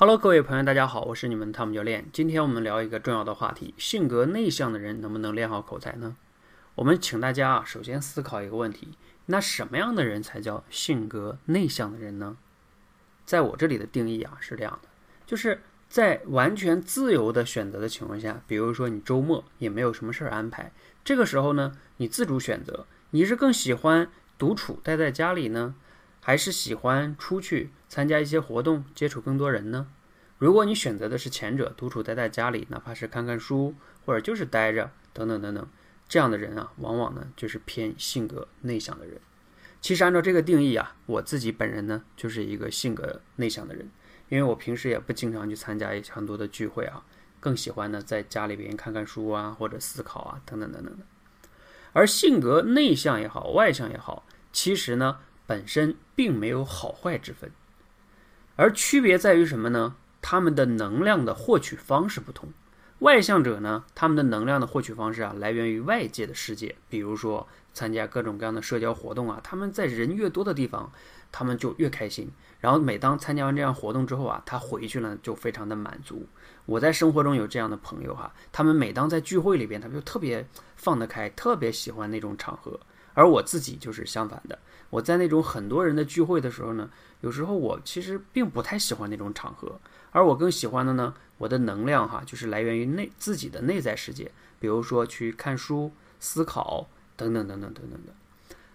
[0.00, 2.06] Hello，各位朋友，大家好，我是你们的汤姆教练。
[2.10, 6.16] 今天我们聊一个重要的话题：性格内向的人能不能练好口才呢？
[6.74, 12.38] 我们请大家啊，首先思考一个问题：那什么样的人才叫性格内向的人呢？
[13.26, 14.88] 在我这里的定义啊是这样的，
[15.26, 15.60] 就是
[15.90, 20.72] 在完全自由的选择的情况下，比如说你周末也没有什么事儿安排，
[21.04, 25.74] 这个时候呢，你自主选择，你是更喜欢独处待在家里呢？
[26.20, 29.88] 还是喜欢出去参加一些活动，接触更多人呢？
[30.36, 35.66] 如果你选择的是前者，独处待在家里，哪怕是看看书，或者就是待着，等等等等，
[36.08, 39.20] 这样的人啊，往往呢就是偏性格内向的人。
[39.80, 43.90] 其实按照这个定义啊，我自己本人呢就是一个性格内向的人，
[44.28, 47.02] 因为我平时也不经常去参加很多的聚会啊，
[47.40, 51.04] 更喜欢呢在家里边看看书啊，或者思考啊，等等等等的。
[51.92, 55.18] 而性格内向也好，外向也好，其实呢。
[55.46, 57.50] 本身并没有好坏之分，
[58.54, 59.96] 而区别在于什么呢？
[60.20, 62.50] 他们的能量的获取方式不同。
[62.98, 69.40] 外向者呢，他们的能量的获取方式啊，来源于外界的世界，比如说参加各种各样的社交活动啊。
[69.42, 70.92] 他们在人越多的地方，
[71.32, 72.30] 他们就越开心。
[72.58, 76.26] 然后每当参加完这样活动之后啊，他回去呢就非常的满足。
[76.66, 80.46] 我在生活中有这样的朋友哈，他们每当在聚会里边，他们就特别
[80.76, 82.78] 放得开，特别喜欢那种场合。
[83.14, 84.58] 而我自己就是相反的，
[84.88, 86.88] 我在那种很多人的聚会的时候呢，
[87.20, 89.80] 有时候我其实并不太喜欢那种场合，
[90.12, 98.14] 而我更喜欢的呢，我的能量哈，就是来源于内自己的内在世界，比如说去看书、思考等等等等等等的，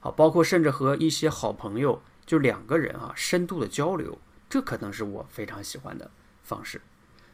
[0.00, 6.10] 好，包括甚至和一些好朋友就两个人啊，深度的交流，这可能是我非常喜欢的
[6.42, 6.80] 方式。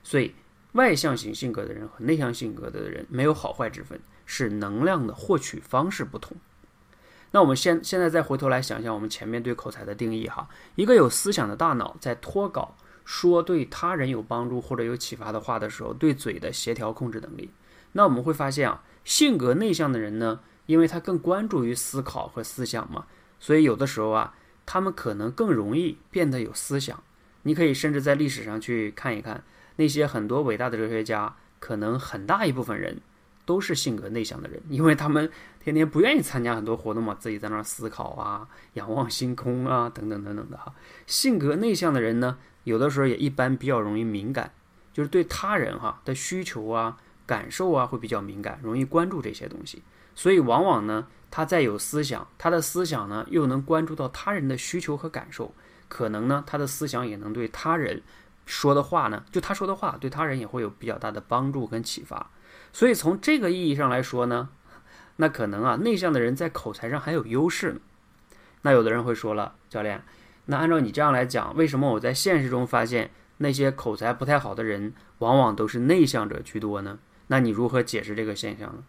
[0.02, 0.34] 所以，
[0.72, 6.36] 外向型性格的人和内向性格的人没有好坏之分，是能量的获取方式不同。
[7.32, 12.74] 那我们现现在再回头来想想，我们前面对口才的定义哈，一个有思想的大脑在脱稿
[13.04, 17.50] 说对他人有帮助或者有启发的话的时候，对嘴的协调控制能力。
[17.92, 23.06] 那我们会发现啊，性格内向的人呢，因为他更关注于思考和思想嘛，
[23.38, 27.02] 所以有的时候啊，他们可能更容易变得有思想。
[27.42, 29.44] 你可以甚至在历史上去看一看，
[29.76, 33.00] 那些很多伟大的哲学家，可能很大一部分人。
[33.46, 35.30] 都是性格内向的人， 因为他们
[35.60, 40.74] 天天不愿意参加很多活动嘛，自己在那儿思考啊、仰望星空啊，等等等等的哈。
[41.06, 44.52] 性格内向的人呢，有的时候也一般比较容易敏感，
[44.92, 49.82] 就是对他人哈的需求啊、感受啊会比较敏感，容易关注这些东西。
[50.14, 55.54] 所以往往呢，他在有思想，他的思想呢又能关注到他人的需求和感受，
[55.88, 58.02] 可能呢他的思想也能对他人
[58.46, 62.30] 说的话呢，就他说的话对他人也会有比较大的帮助跟启发。
[62.72, 64.48] 所以从这个意义上来说呢，
[65.16, 67.80] 那可能啊，内向的人在口才上还有优势呢。
[68.62, 70.02] 那有的人会说了，教练，
[70.46, 76.98] 那按照你这样来讲，为什么我在现实中发现那些口才不太好的人，往往都是内向者居多呢？
[77.28, 78.84] 那你如何解释这个现象呢？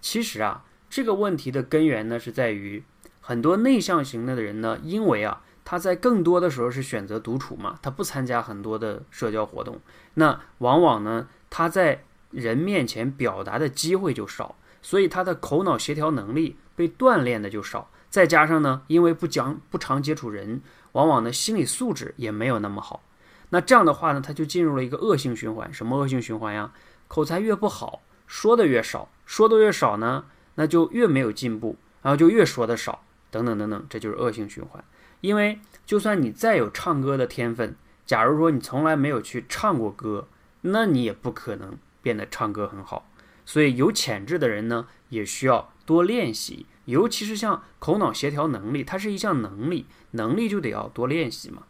[0.00, 2.82] 其实啊，这个问题的根源呢，是在于
[3.20, 9.80] 很多内向型的人呢，因为啊，他在更多的时候是选择独处嘛，他不参加很多的社交活动，
[10.14, 17.90] 那往往呢，他在人面前表达的机会就少，所以他的口脑协调能力被锻炼的就少。
[18.08, 20.62] 再加上呢，因为不讲不常接触人，
[20.92, 23.02] 往往呢心理素质也没有那么好。
[23.50, 25.74] 那这样的话呢，他就进入了一个恶性循环。
[25.74, 26.72] 什么恶性循环呀？
[27.08, 33.02] 口才越不好，说的越少，说的越少呢，那就越没有进步，然后就越说的少，
[33.32, 34.84] 等等等等，这就是恶性循环。
[35.20, 40.28] 因为就算你再有唱歌的天分，假如说你从来没有去唱过歌，
[40.62, 41.76] 那你也不可能。
[42.02, 43.10] 变得唱歌很好，
[43.44, 46.64] 所以有潜质的人呢，也需要多练习。
[46.84, 51.64] 尤其是像口脑协调能力，它是一项能力，能力就得要多练习嘛。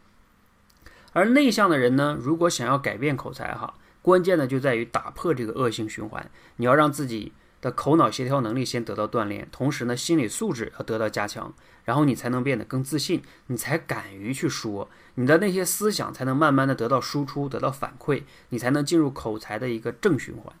[1.13, 6.29] 而内向的人呢，如果想要改变口才哈，关键呢就在于打破这个恶性循环。
[6.57, 11.53] 你要让自己的口脑协调能力先得到锻炼，同时呢，心理素质要得到加强，
[11.85, 14.89] 然后你才能变得更自信，你才敢于去说。
[15.15, 20.53] 你的那些思想才能慢慢的得到输出，得到反馈，你才能进入口才的一个正循环。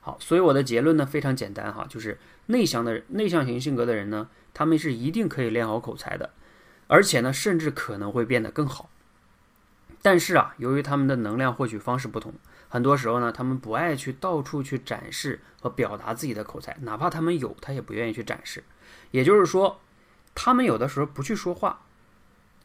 [0.00, 6.30] 好，所以我的结论呢非常简单哈，就是内向的内向型性格的人呢，他们是一定可以练好口才的，
[6.86, 8.88] 而且呢，甚至可能会变得更好。
[10.00, 12.34] 但是啊，由于他们的能量获取方式不同，
[12.72, 18.64] 很多时候呢，他们不爱去到处去展示和表达自己的口才，哪怕他们有，他也不愿意去展示。
[19.10, 19.78] 也就是说，
[20.34, 21.82] 他们有的时候不去说话。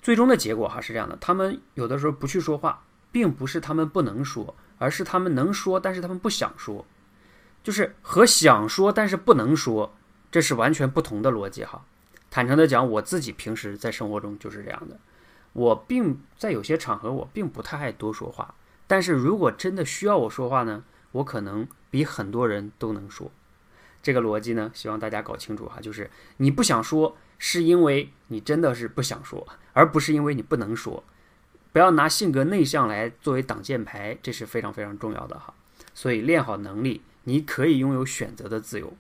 [0.02, 6.86] 最终的结果哈是这样的，他们有的时候不去说话，并不是他们不能说，而是他们能说，但是他们不想说，
[7.62, 9.94] 就是和想说但是不能说，
[10.32, 11.84] 这是完全不同的逻辑哈。
[12.32, 14.98] 坦诚的讲，我自己平时在生活中就是这样的，
[15.52, 18.56] 我并在有些场合我并不太爱多说话，
[18.88, 23.30] 但是如果真的需要我说话呢，我可能比很多人都能说。
[24.02, 31.04] 这个逻辑呢，希望大家搞清楚哈，就是你不想说，是因为你真的是不想说，而不是因为你不能说。
[31.74, 35.54] 不要拿性格内向来作为挡箭牌，这是非常非常重要的哈。
[35.94, 38.94] 所以练好能力，你可以拥有选择的自由，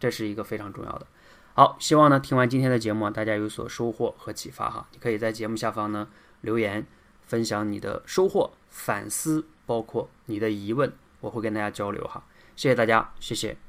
[0.00, 1.06] 这是一个非常重要的。
[1.52, 4.88] 好，希望呢听完今天的节目，大家有所收获和启发哈。
[4.92, 6.08] 你可以在节目下方呢
[6.40, 6.86] 留言，
[7.26, 12.24] 分享你的收获、反思，包括你的疑问，我会跟大家交流哈。
[12.56, 13.63] 谢谢大家，谢谢。